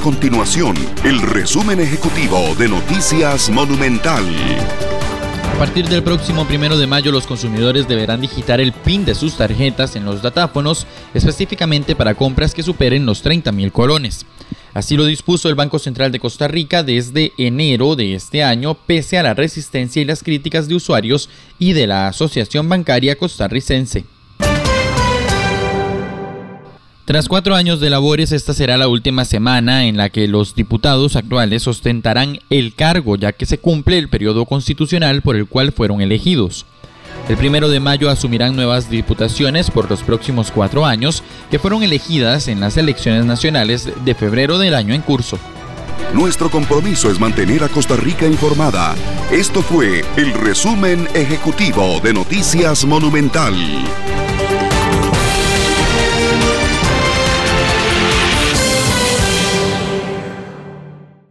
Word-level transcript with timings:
continuación 0.00 0.74
el 1.04 1.20
resumen 1.20 1.78
ejecutivo 1.78 2.54
de 2.58 2.68
Noticias 2.68 3.50
Monumental. 3.50 4.24
A 5.54 5.58
partir 5.58 5.88
del 5.88 6.02
próximo 6.02 6.46
primero 6.46 6.78
de 6.78 6.86
mayo, 6.86 7.12
los 7.12 7.26
consumidores 7.26 7.86
deberán 7.86 8.22
digitar 8.22 8.60
el 8.60 8.72
PIN 8.72 9.04
de 9.04 9.14
sus 9.14 9.36
tarjetas 9.36 9.96
en 9.96 10.06
los 10.06 10.22
datáfonos, 10.22 10.86
específicamente 11.12 11.94
para 11.94 12.14
compras 12.14 12.54
que 12.54 12.62
superen 12.62 13.04
los 13.04 13.20
30 13.20 13.52
mil 13.52 13.72
colones. 13.72 14.24
Así 14.72 14.96
lo 14.96 15.04
dispuso 15.04 15.50
el 15.50 15.54
Banco 15.54 15.78
Central 15.78 16.12
de 16.12 16.20
Costa 16.20 16.48
Rica 16.48 16.82
desde 16.82 17.32
enero 17.36 17.94
de 17.94 18.14
este 18.14 18.42
año, 18.42 18.74
pese 18.74 19.18
a 19.18 19.22
la 19.22 19.34
resistencia 19.34 20.00
y 20.00 20.06
las 20.06 20.22
críticas 20.22 20.66
de 20.66 20.76
usuarios 20.76 21.28
y 21.58 21.74
de 21.74 21.86
la 21.86 22.08
Asociación 22.08 22.68
Bancaria 22.68 23.16
Costarricense. 23.16 24.04
Tras 27.10 27.26
cuatro 27.26 27.56
años 27.56 27.80
de 27.80 27.90
labores, 27.90 28.30
esta 28.30 28.54
será 28.54 28.78
la 28.78 28.86
última 28.86 29.24
semana 29.24 29.86
en 29.86 29.96
la 29.96 30.10
que 30.10 30.28
los 30.28 30.54
diputados 30.54 31.16
actuales 31.16 31.66
ostentarán 31.66 32.38
el 32.50 32.72
cargo, 32.72 33.16
ya 33.16 33.32
que 33.32 33.46
se 33.46 33.58
cumple 33.58 33.98
el 33.98 34.08
periodo 34.08 34.44
constitucional 34.44 35.20
por 35.20 35.34
el 35.34 35.46
cual 35.46 35.72
fueron 35.72 36.02
elegidos. 36.02 36.66
El 37.28 37.36
primero 37.36 37.68
de 37.68 37.80
mayo 37.80 38.10
asumirán 38.10 38.54
nuevas 38.54 38.90
diputaciones 38.90 39.72
por 39.72 39.90
los 39.90 40.04
próximos 40.04 40.52
cuatro 40.52 40.86
años, 40.86 41.24
que 41.50 41.58
fueron 41.58 41.82
elegidas 41.82 42.46
en 42.46 42.60
las 42.60 42.76
elecciones 42.76 43.24
nacionales 43.24 43.88
de 44.04 44.14
febrero 44.14 44.60
del 44.60 44.76
año 44.76 44.94
en 44.94 45.02
curso. 45.02 45.36
Nuestro 46.14 46.48
compromiso 46.48 47.10
es 47.10 47.18
mantener 47.18 47.64
a 47.64 47.68
Costa 47.68 47.96
Rica 47.96 48.24
informada. 48.24 48.94
Esto 49.32 49.62
fue 49.62 50.04
el 50.16 50.32
resumen 50.32 51.08
ejecutivo 51.14 51.98
de 52.04 52.14
Noticias 52.14 52.84
Monumental. 52.84 53.56